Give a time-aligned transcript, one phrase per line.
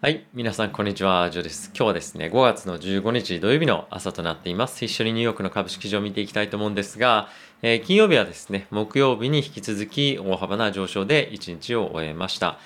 [0.00, 0.28] はい。
[0.32, 1.28] 皆さん、こんにちは。
[1.28, 1.72] ジョです。
[1.74, 4.84] 今日はですね、5月の15日土曜日の朝となっています。
[4.84, 7.28] 一緒にニューヨークの株式市場を見ていきたいと思うんですが、
[7.62, 12.60] えー、金曜日はですね、木曜日に引き続き大幅な上昇で1日を終えました。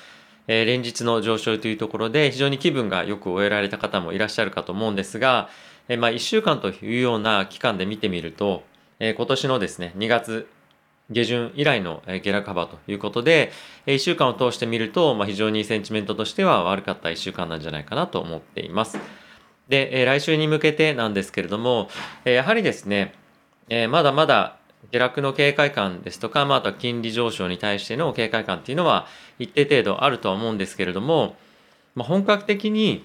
[0.46, 5.48] えー、連日の上昇というところで非常に気分がよく終えられた方もいらっしゃるかと思うんですが、
[5.88, 8.62] えー、まあ1週間というような期間で見てみると、
[8.98, 10.48] え今年のですね、2月
[11.12, 13.52] 下旬以来の下落幅ということで、
[13.86, 18.98] 1週間を通してみると、まあ、非常にセンチメントとしては悪かった1週間なんじゃないかなと思っています。
[19.68, 21.88] で、来週に向けてなんですけれども、
[22.24, 23.14] やはりですね、
[23.88, 24.56] まだまだ
[24.90, 29.06] 下落の警戒感ですとか、まあ、あとは金利上昇に対しての警戒感っていうのは
[29.38, 31.36] 一定程度あるとは思うんですけれども、
[31.94, 33.04] まあ、本格的に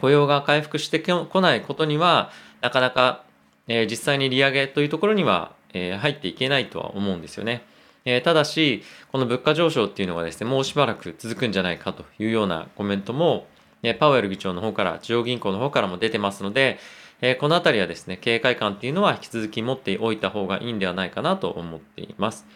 [0.00, 3.22] 雇用が回復してこないことには、なかなか
[3.68, 7.62] 実際に利上げというところにはえー、入っていけないとは思うんですよね。
[8.04, 8.82] えー、ただし、
[9.12, 13.46] この物価上昇っていうのがですね、もうしばらく続くんじゃないかというようなコメントも、
[13.82, 16.78] え、パウエル議長の方から、中央銀行の方からも出てますので、
[17.20, 22.46] え、このあたりはですね、警戒感っていうのは引き続き持っておいた方がいいんではないかなと思っています。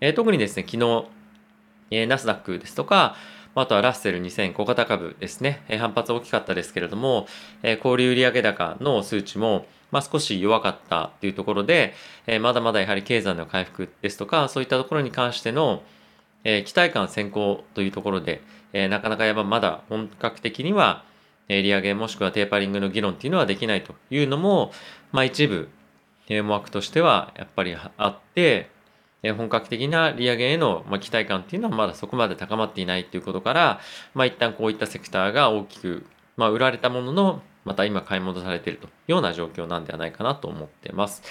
[0.00, 1.06] え、特にですね、昨日、
[1.90, 3.16] え、ナスダックですとか、
[3.54, 7.26] あとはラッセル2000小型株ですね、え、反発大きかったですけれども、
[7.62, 11.94] え、小売売上高の数値も、まあ、少し弱かったというところで、
[12.26, 15.82] えー、まだまだやはり経済の回復ですとか、そういったところに関しての、
[16.42, 21.04] えー、期待感先行というところで、えー、なかなかやっぱまだ本格的には、
[21.48, 24.72] えー、利上げもしくはテーパリングの議論っていうのはできないというのも、
[25.12, 25.68] まあ、一部、
[26.28, 28.70] えー、思惑としてはやっぱりあって、
[29.36, 33.80] 本格的な利上げへの、期待感っていうのはまだそこまで高まっていないということから、
[34.14, 36.04] まあ、一旦こういったセクターが大きく、
[36.36, 41.22] まあ、売られたものの、また今買い戻されているというような状況なんではないかなと思ってます。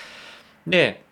[0.67, 1.03] で、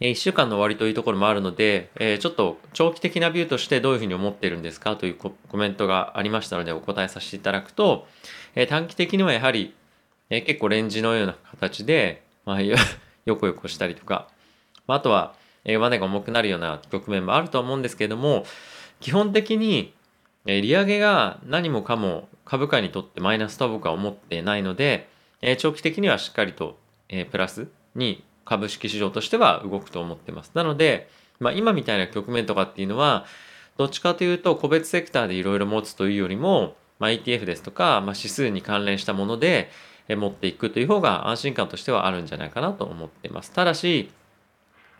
[0.00, 8.06] 1週間の終わりというところもあるので、えちょっと長期的なビューとしてどういうふうに思っているんですかというコメントがありましたのでお答えさせていただくと、
[8.54, 9.74] え短期的にはやはり、
[10.28, 12.76] え結構レンジのような形で、まあ、 よ
[13.36, 14.28] こよこしたりとか、
[14.86, 15.34] あとは、
[15.64, 18.44] えー、ネが重くなるような局面もあると思うんですけれども、
[19.00, 19.92] 基本的に、
[20.46, 25.08] え利上げが何もかも株価にとってマイナスと僕は思ってないので、
[25.42, 30.52] え長期的にはしっかりと、えプラスに株式市場としては動くと思ってます。
[30.54, 31.08] なので、
[31.40, 33.26] まあ、今みたいな局面とかっていうのは、
[33.76, 39.70] どっちかというと個別セクターでいろいろ持つというよりも、まあ、ETF ですとか、まあ、指数に関連したもので
[40.08, 43.52] 持っていくという方が安心感としてはあるんじゃないかなと思ってます。
[43.52, 44.10] ただし、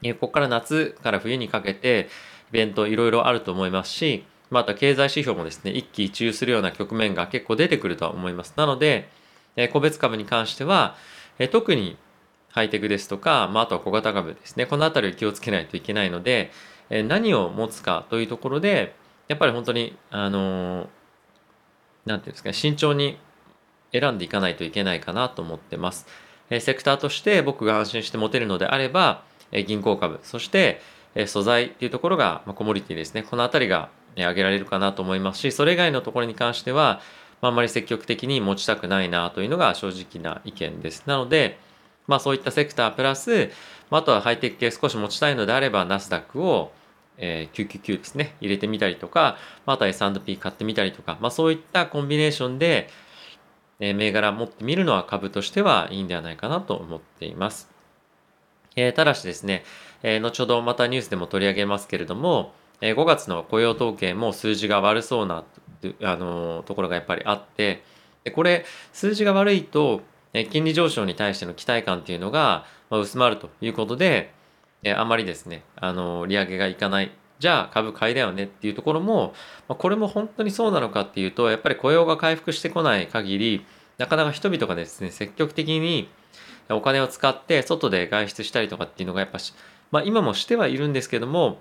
[0.03, 2.09] ここから夏から冬にかけて
[2.51, 8.55] イベントいろいろあると思いますし、また経済指標もですね、一喜一憂するような局面が結構出てくるとは思います。
[8.57, 9.09] なので、
[9.57, 10.97] え個別株に関しては、
[11.39, 11.97] え特に
[12.51, 16.53] ハイテクですとか、まあ、あとは小型株ですね、このあたりを気をつけないといけないので、
[16.91, 18.95] え何を持つかというところで、
[19.29, 20.89] やっぱり本当に、あの、
[22.05, 23.19] なんていうんですかね、慎重に
[23.93, 26.07] 選んでいかないといけないかなと思ってます。
[26.51, 30.81] えセクターとして僕が安心して持てるのであれば、え銀行株、そして、
[31.17, 33.89] え素材っていうところが、まあ、コモディティですね、このあたりが
[34.25, 37.01] 上げられるかなと思いますし、それ以外のところに関しては、
[37.43, 41.05] あんまり積極的に持ちたくないなというのが正直な意見です。
[41.07, 41.59] なので、
[42.07, 43.51] まあそういったセクタープラス、
[43.91, 46.73] あとはハイテク系少し持ちたいのであれば、ナスダックを、
[47.19, 52.89] えー、999ですね、入れてみたりとか、また S&P 買ってみたりとか、まあそういったコンビネーションで、
[53.81, 57.71] えー、銘柄持ってみるのは株としてはいいんではないかなと思っています。
[58.75, 59.65] えー、ただしですね、
[60.03, 65.45] えー、後ほどまたニュースでも取り上げますけれども、え5月の雇用統計も数字が悪そうな、
[66.03, 67.83] あのところがやっぱりあって
[68.25, 74.33] でこれ数字が悪いと、え金利上昇に対しての期待感っていうのが、ま薄まるということで、
[74.83, 77.13] えあんまりですね、あの利上げがいかない。
[77.39, 79.35] じゃあ株買いだよねっていうところも、
[79.69, 83.67] まこれも本当にそうなのかっていうとやっぱり雇用が回復してこない限り
[83.99, 86.09] なかなか人々がですね積極的に
[86.71, 89.55] お金を使って外で外出したりとかっていうのがやっぱし、
[89.91, 91.59] まあ、今もしてはいるんですけども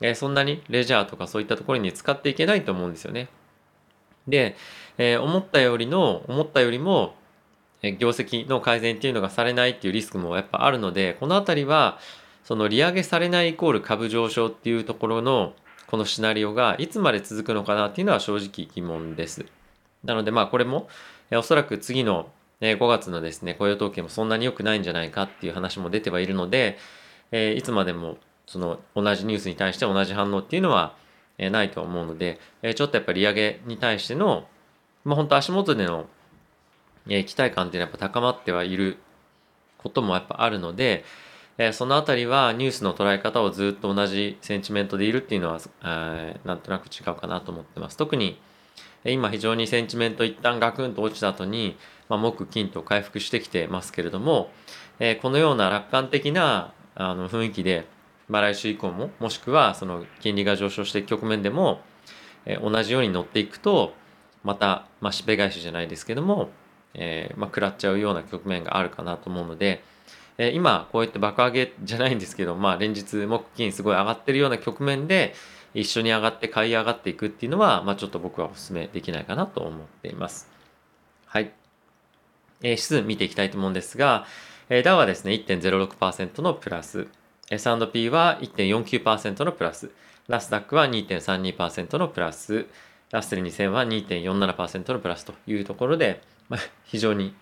[0.00, 3.28] え、そんなにレジャーとかそういったところに使っていけないと思うんですよね。
[4.28, 4.56] で、
[4.98, 7.14] え、思ったよりの、思ったよりも、
[7.82, 11.98] え業績の改善っていうのがされないっていうリスクもやっぱあるので、このあたりは、
[12.44, 15.54] その利上げされないイコール株上昇っていうところの、
[15.86, 19.46] このシナリオがいつまで続くのかなっていうのは正直疑問です。
[20.04, 20.88] なのでまあこれも、
[21.30, 22.28] えおそらく次の
[22.60, 26.78] 5月のですね、雇用統計もそんなに良くないんじゃないかっていう話も出てはいるので、
[27.32, 28.16] えいつまでも
[28.46, 30.94] その同じニュースに対して同じ反応っていうのは、
[31.38, 32.40] ないと思うので、
[32.74, 34.46] ちょっとやっぱり利上げに対しての、
[35.04, 36.06] まあ、本当足元での、
[37.06, 38.96] 期待感っていうのはやっぱ高まってはいる
[39.78, 41.04] こともやっぱあるので、
[41.72, 45.60] そのあたりはニュースの捉え方をずっと同じセンチメントでいるっていうのは、
[46.44, 47.96] なんとなく違うかなと思ってます。
[47.96, 48.38] 特に、
[49.04, 51.76] 今非常にセンチメント一旦ガクンと落ちた後に、
[52.08, 54.50] まあ、木金と回復してきてますけれども、
[54.98, 57.86] え、このような楽観的なあの雰囲気で、
[58.28, 61.80] まあ、来週以降ももしくはその金利が上昇していく局面でも、
[62.44, 63.94] えー、同じように乗っていくと
[64.42, 66.50] また、まあ、しべ返しじゃないですけども、
[66.94, 69.82] えーまあ、食らっちゃうような局面があるかなと思うので、
[70.38, 75.34] えー、今こうやって爆上げじゃないんですけど、まあ、連日木金すごい上がってるような局面で
[75.74, 80.48] 一緒に上がって買い上がっていくっていうのは、まあ、ちょっと僕はお勧めできないかなと思っています。
[81.26, 81.52] はい。
[82.62, 84.26] えー、指数見ていきたいと思うんですが、
[84.70, 87.08] えー、ダウはですね、1.06%のプラス、
[87.50, 89.90] S&P は1.49%のプラス、
[90.28, 92.66] ナスダックは2.32%のプラス、
[93.12, 97.34] ラッセル2000は2.47%のプラスというところで、まあ、非常に、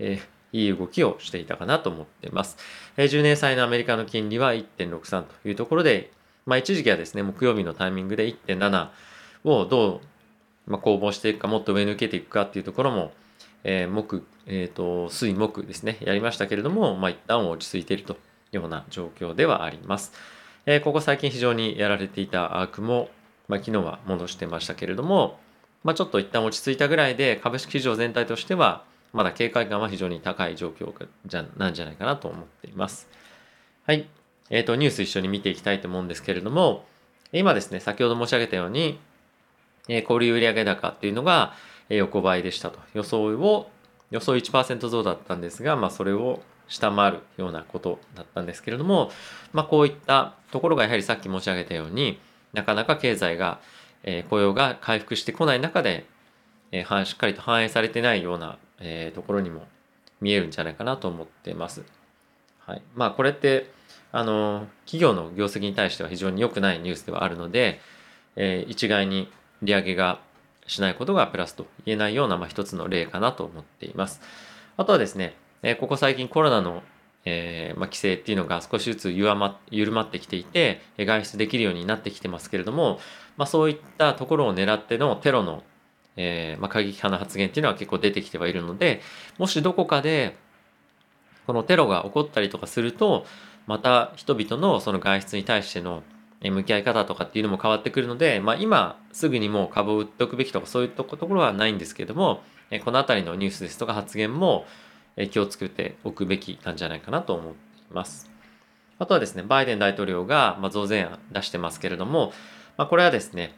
[0.00, 2.56] えー、いい動きをしていたかなと思っています。
[2.96, 6.10] えー、10年債のアメリカの金利は1.63というところで、
[6.46, 8.88] まあ、一時期はですね、木曜日のタイミングで1.7
[9.44, 10.00] をど
[10.66, 13.12] う、まあ、攻防していくか、もっと上抜けていくかっていうところも、
[13.62, 18.16] えー、木、えっ、ー、と、水木ですね、やりましたけれども、まあ、一旦落ち着いていると
[18.56, 20.12] ような状況ではあります。
[20.66, 23.10] え、ここ最近非常にやられていたアークも、
[23.48, 25.38] まあ、昨日は戻してましたけれども、
[25.82, 28.84] まあ、ちょっと一旦落ち着いたぐらいで株式市場全体としては
[29.14, 30.92] まだ警戒感は非常に高い状況
[31.24, 33.08] じゃなんじゃないかなと思っています。
[33.86, 34.08] はい。
[34.50, 36.84] えっ、ー、と、ニュース一緒に見ていきたいと思うんですけれども、
[37.32, 38.98] 今ですね、先ほど申し上げたように、
[39.88, 41.54] えー、小売売上高っていうのが
[41.88, 42.80] 横ばいでしたと。
[42.92, 43.70] 予想を、
[44.10, 49.10] 予想1%増だったんですが、まあ、それを下回るようなことだったんですけれども、
[49.52, 52.18] まあ、こういったところがやはりさっき申し上げたように、
[52.52, 53.60] なかなか経済が、
[54.02, 56.06] えー、雇用が回復してこない中で、
[56.72, 59.66] えー、しっかりと反映されてないような、えー、ところにも
[60.20, 61.84] 見えるんじゃないかなと思ってます。
[62.60, 62.82] はい。
[62.94, 63.70] まあこれって、
[64.12, 67.80] あの、企業の業績に対しては非常に良くないニュースではあるので、
[68.36, 69.30] えー、一概に
[69.62, 70.20] 利上げが
[70.66, 74.20] しないことがプラスと言えないような、まあ、一つの例かなと思っています。
[74.76, 75.34] あとはですね、
[75.64, 76.82] え、ここ最近コロナの
[77.24, 82.98] えー、まあ、規制っていうのが少しずつ緩ま緩まってきていて外出できるようになってきてますけれども、
[83.36, 85.62] まあ、そういったところを狙ってのテロの、
[86.16, 89.00] えー、まあ、過激派な発言っていうのは結構出てきてはいるので
[89.38, 90.36] もしどこかで
[91.46, 93.26] このテロが起こったりとかすると
[93.66, 96.02] また人々のその外出に対しての
[96.42, 102.42] 向き合い方とかっていうのも変わってくるので、まあ、今すぐにもう株を売っておくべきとかそういうところはないんですけれども
[102.84, 104.66] この辺りのニュースですとか発言も
[105.30, 108.30] 気をつけておくべきなんじゃないかなと思っています。
[108.98, 112.32] あとはですね、バイデン大統領が増税案出してますけれども、
[112.76, 113.54] まあ、これはですね、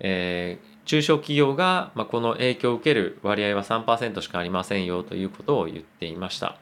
[0.00, 6.56] えー、中小企業がこの影響を受ける割合は3%しかありませんよということを言っていました。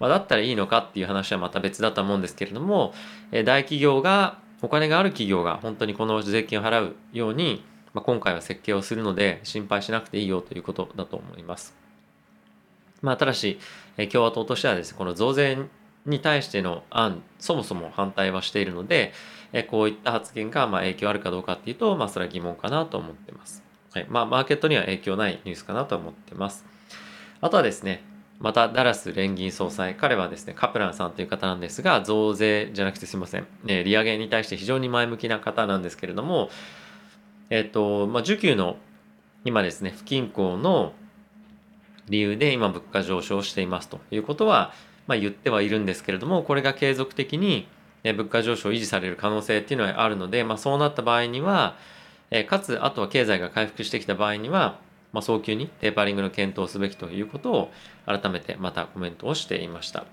[0.00, 2.92] まあ、だったらいいのかっていう話はまた別だと思うんですけれども、
[3.32, 11.83] え大企業が、お金がある企業が本当にこの税金を払うように、まあ、今回は設計をするので心配しなくていいよということだと思います。
[13.04, 13.58] まあ、ただし、
[13.98, 15.58] え共和党としてはですね、この増税
[16.06, 19.12] に対しての案、そもそも反対はしているので、
[19.52, 23.62] えこういった発言がま影響あるかどうかっていうと、まあ、それは疑問かなと思ってます。
[23.92, 24.06] はい。
[24.08, 26.64] まあ、マーケットには影響ないニュースかなと思ってます。
[27.42, 28.02] あとはですね、
[28.40, 36.48] またダラス連銀総裁、彼はですね、カプランさんという方なんですが、増税じゃなくてすいません、ね、利上げに対して非常に前向きな方なんですけれども、
[37.50, 38.76] えっ、と、まあ、需給の
[39.44, 40.94] 今ですね、不均衡の
[42.08, 44.72] 理由で今物価上昇していますということは、
[45.06, 47.66] まあ、言ってはいるんですけれどもこれが継続的に
[48.02, 51.76] 物価上昇を維持される可能性っていうのはあるので、まあ、そうなった場合には
[52.48, 54.78] かつあとは経済が回復してきた場合には、
[55.12, 57.70] まあ、早急にテーパリングの検討すべきということを
[58.04, 60.04] 改めてまたコメントをしていました、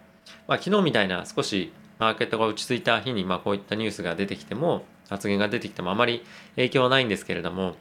[0.47, 6.23] まあ、昨日みたいな少しマーケットが落ち着いた日に、まあ、こういったニュースが出てきても発言が出てきてもあまり
[6.55, 7.75] 影響はないんですけれども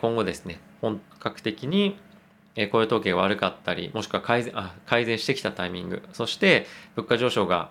[0.00, 1.96] 今後ですね本格的に
[2.54, 6.66] え雇用統計が悪かったり、もしくは改善あ改善してきたタイミング、そして
[6.96, 7.70] 物価上昇が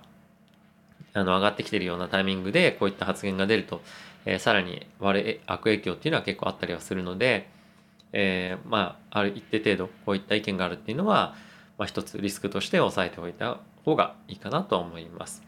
[1.13, 3.81] あの上がってきているようなタイミングでこういった発言が出ると、
[4.25, 7.49] えー、さらに悪悪影響っていうのは結構あったりはするので、
[8.13, 11.35] えー、まあ、ある一定程度こういった意見があるっていうのは、
[11.77, 15.43] まあ、一つリスクとして抑えておいた方がいいかなと思います。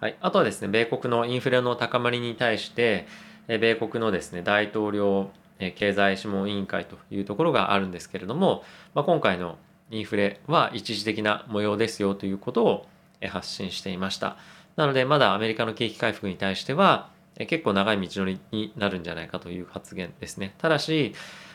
[0.00, 3.06] はい、あとはですね、米国のインフレの高まりに対して、
[3.46, 5.30] 米国のですね、大統領
[5.70, 8.64] 経済諮問委員会というところがあるんですけれども、
[8.94, 9.56] まあ、今回の
[9.90, 12.86] インフレは一時的な模様ですよということを
[13.28, 14.36] 発信していました。
[14.76, 17.10] なのでまだアメリカの景気回復に対しては
[17.46, 20.54] 結構長い道のりになるんじゃないかという発言ですね。
[20.58, 21.14] ただし、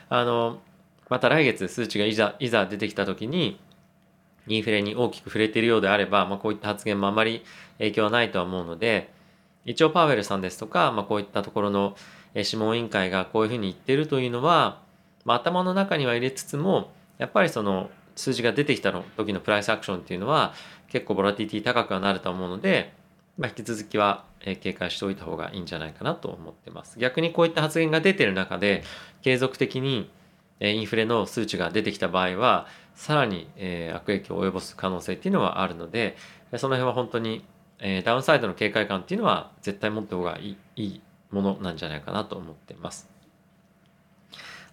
[0.10, 0.60] あの、
[1.10, 3.60] また来月数値がいざいざ出てきた時に
[4.48, 7.44] インフレに大きく触れているようであれば、まあ、こういった発言もあまり
[7.78, 9.12] 影響はないとは思うので
[9.66, 11.96] 一応パウエルさんですとか、まあ、こういったところの
[12.34, 14.82] 諮問委員会がこういうふうに言ってるというのは、
[15.26, 20.54] まあ、頭の中には入れつつもやっぱりその数字が出てきたの時のプライスアクションっていうのは
[20.90, 22.94] 結構ボラティティ高くはなると思うので、
[23.38, 24.26] まあ、引き続きは
[24.62, 27.00] 警戒しておいた方がいいんじゃないかなと思ってます。
[27.00, 28.84] 逆にこういった発言が出てる中で
[29.22, 30.10] 継続的に
[30.60, 33.48] インフレの数値が出てきた場合はさらに
[33.94, 36.18] 悪影響を及ぼす可能性っていうのはあるので
[36.58, 37.46] その辺は本当に
[38.04, 43.10] ダウンサイドの警戒感っていうのは絶対持った方がいいいいものなんじゃないかなと思ってます。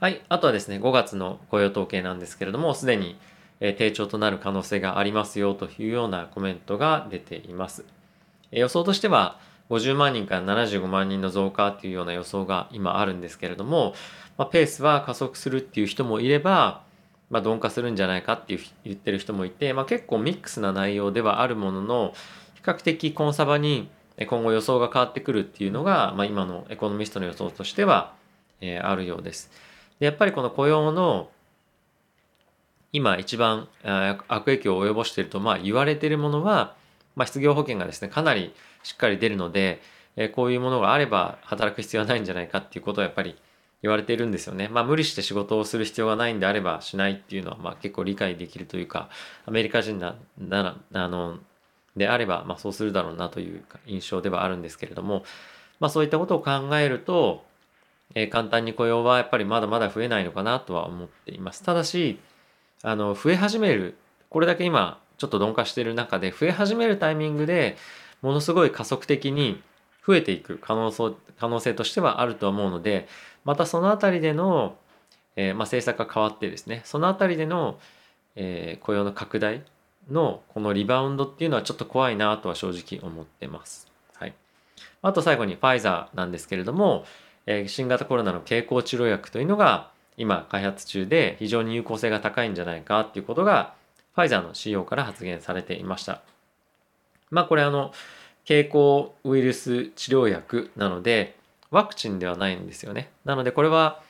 [0.01, 0.23] はい。
[0.29, 3.17] あとはですね、5月の雇用統計なんですけれども、すでに
[3.61, 7.85] 低調となる可能性がありますよというようなコメントが出ています。
[8.51, 9.39] 予想としては、
[9.71, 13.95] 50万人から75万人の増加っていうような予想が今あるんですけれども、
[14.37, 16.83] まあ、ペースは加速するっていう人もいれば、
[17.31, 22.13] まあ、鈍化するんじゃないかっていう言ってる人もいて、まあ、結構ミックスな内容ではあるものの
[22.55, 28.15] 比較的コンサバに今後予想が変わってくるっていうのが、まあ、今のエコノミストの予想としては、
[28.61, 29.51] えー、あるようです。
[29.99, 31.31] でやっぱりこの雇用の
[32.93, 36.77] 今一番悪影響を及ぼしているとまあ言われているものは、
[37.17, 38.55] まあ、失業保険がですねかなり
[38.85, 39.81] しっかり出るので、
[40.15, 43.37] えー、こういうものがあれば働く必要はないんじゃないかっていうことはやっぱり
[43.83, 44.69] 言われているんですよね。
[44.69, 49.11] まあ無理して仕事をする必要がないんであればしないっていうのはまあ結構理解できるというか
[49.45, 51.39] アメリカ人なならあの
[51.97, 55.25] であればまあそうするだろうなという印象ではあるんですけれども、
[55.81, 57.45] まあ、そういったことを考えると
[58.15, 61.63] えー、簡単に雇用はやっぱりまだまだ増えないのかなとは思っています。
[61.63, 62.19] ただし、
[62.83, 63.97] あの、増え始める、
[64.31, 67.77] これだけ今ちょっと鈍化している中で、増え始めるタイミングで
[68.23, 69.63] ものすごい加速的に
[70.07, 73.09] 増えていく可能性可能性としてはあると思うので、
[73.45, 74.77] またそのあたりでの、
[75.37, 77.79] えー、まあ、政策が変わってですね、そのあたりでの、
[78.37, 79.63] えー、雇用の拡大
[80.11, 83.91] のこのリバウンドっていうのはちょっと怖いなとは正直思ってます。
[84.15, 84.35] はい。
[85.03, 87.05] あと最後にファイザーなんですけれども、
[87.47, 93.75] え新型コロナの経口治療薬というのが今開発中で非常に有効性が高いんじゃないかっていうことが
[94.15, 96.23] ファイザーの CEO から発言されていました。
[97.31, 97.93] まあこれあの
[98.45, 101.37] 経口ウイルス治療薬なので
[101.71, 103.11] ワクチンではないんですよね。
[103.25, 104.01] なのでこれは、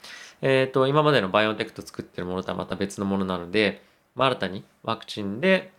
[0.42, 3.82] えっ、ー、と今までのバイオテクト作ってるものとはまた別のものなので、
[4.14, 5.72] まあ、新たにワクチンで、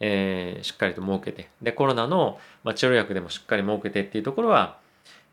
[0.00, 4.78] えー、しっかりと設けてでコロナの、まあ、治療薬でもしっかり設けてっていうところは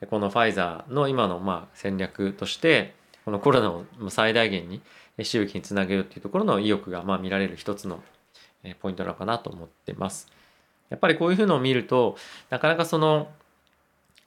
[0.09, 2.93] このファイザーの今のまあ戦略として
[3.25, 4.81] このコロナを最大限に
[5.23, 8.03] 収益につなげるっていうところの意欲がまあ見られる一つの
[8.79, 10.31] ポイントなのかなと思ってます。
[10.89, 12.15] やっぱりこういうふうのを見ると
[12.49, 13.29] なかなかその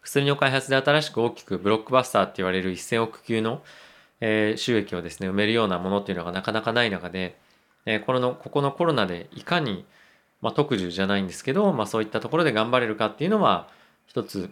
[0.02, 3.62] 薬の開発で新しく大きくブロックバスターって言われる1000億級の
[4.20, 7.38] 収益をですね埋めるようなものっていうのがなかなかない中で
[8.06, 9.84] このここのコロナでいかに、
[10.40, 13.68] まあ、特需じゃないんですけど、まあ、そういったところで頑張れるかっていうのは
[14.06, 14.50] 一つ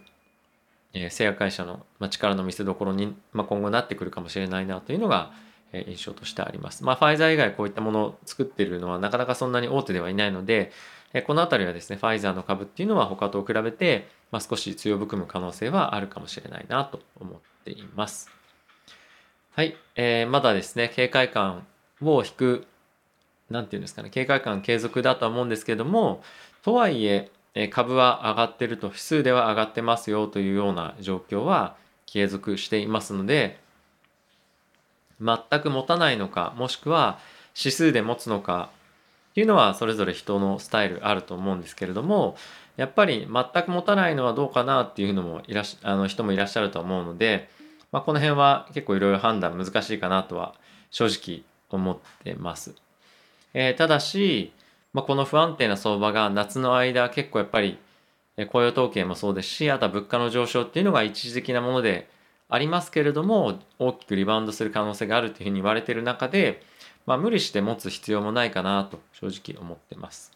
[0.93, 5.33] えー製薬会社の、ま力の見せどころに、ま今後なってくるかもしれないなというのが、
[5.73, 6.83] え印象としてあります。
[6.85, 10.73] まあ、ファイザー以外こういったものを作ってるのはなかなかそんなに大手ではいないので、
[11.13, 18.31] えこの辺りはですね、ファイザーの株っていうのは他と比べて、まあ、少し強含む可能性はあるかもしれないなと思っています。
[19.55, 21.67] はい、えー、まだですね、警戒感
[22.01, 22.67] を引く、
[23.51, 26.23] なんていうんですかね、警戒感継続だとは思うんですけども、
[26.63, 27.31] とはいえ、
[27.67, 31.75] 株は上がってると指数では上がってますよというような状況は
[32.07, 33.59] 継続していますので
[35.21, 37.19] 全く持たないのかもしくは
[37.57, 38.71] 指数で持つのか
[39.31, 42.37] っていうのはそれぞれ人のスタイルあると思うんですけれども
[42.77, 47.49] やっぱり全く持たないのはどうかなっていうのもいらしあの人もいらっしゃると思うので、
[47.91, 50.55] まあ、この辺は結構いろいろ判断難しいかなとは
[50.91, 52.88] 正直思ってます。
[53.55, 54.53] えー、ただし
[54.93, 57.79] まあ、この不安定な相場が夏の間結構やっぱり
[58.51, 62.09] 雇用統計もそうですしあとは物価の上昇っていうのが一時的なもので
[62.49, 66.63] ありますけれども大きくリバウンドする可能性があるというふうに言われている中で、
[67.05, 70.33] まあ、無理して持つ必要もないかなと正直思ってます。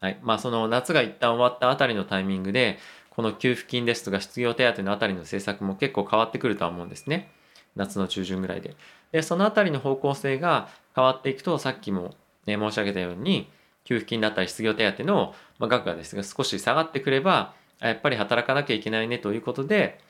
[0.00, 2.78] はいまあ、その夏が一旦終わったあたりのタイミングで
[3.10, 7.32] この給付金ですとか失業手当のあたりの政策も結構変わってくるとは思うんですね。
[7.74, 8.74] 夏の中旬ぐらいで。
[9.12, 12.14] で、そのあたりの方向性が変わっていくと、さっきも、
[12.46, 13.48] ね、申し上げたように、
[13.86, 20.00] 給付金だったり失業手当のま額がですが少し下がってくればやっぱり働かなきゃいけないねということで、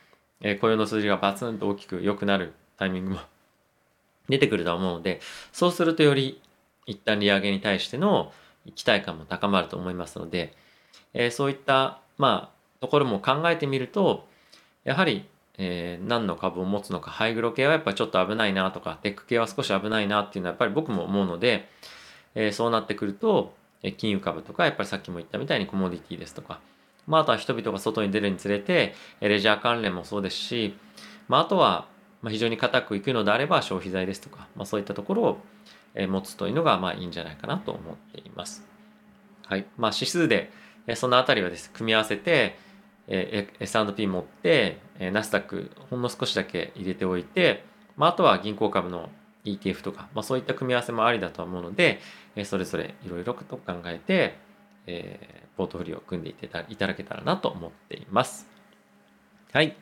[0.40, 3.18] え雇用の数字がバツンと大きく良くなるタイミングも
[4.28, 5.20] 出てくると思うので
[5.52, 6.40] そうするとより
[6.86, 8.32] 一旦利上げに対しての
[8.74, 10.54] 期待感も高まると思いますので、
[11.12, 14.26] えそういったまあところも考えてみると
[14.84, 15.26] やはり、
[15.58, 21.68] えー、何の株を持つのかハイグロ系はやっぱりちょっと危ないなとかテック系は少し危ないなっていうのはやっぱり僕も思うので、
[22.36, 23.52] えー、そうなってくると
[23.82, 26.60] え金融株とか、やっぱりさっきも言ったみたいにコモディティですとか、
[27.06, 30.76] まあ、あとは人々が外に出るにつれて、レジャー関連もそうですし、
[31.28, 31.88] まあ、あとは、
[32.22, 35.38] まあ、非常に硬くいくのであれば消費財ですとか、まあ、そういったところを
[35.94, 38.64] え持つというのがまあいいんじゃないかなと思っています。
[39.44, 40.50] はいまあ、指数で
[40.86, 42.56] えそのあたりはです、ね、組み合わせて
[43.08, 47.64] え S&P 持ってナスダックほんの少しだけ入れておいて、
[47.96, 49.08] まあ、あとは銀行株の
[49.46, 52.00] ETF とか、まあ、そういった組み合わせもありだと思うので
[52.36, 54.36] えそれぞれいろいろと考えて、
[54.86, 58.46] えー、ポートフォリオを組んでいただけたらなと思っています。
[59.52, 59.74] はい。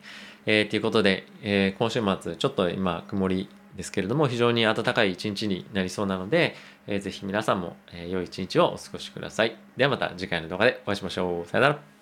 [0.45, 6.55] えー、ということで、えー、今週末、ちょっと今、曇りですけれども、非常に暖かい一日になりそうなので、
[6.87, 9.57] えー、ぜひ皆さんも、えー、良い一日をお過ごしください。
[9.75, 11.49] ではまた次回の動画でお会いしましょう。
[11.49, 11.94] さよなら。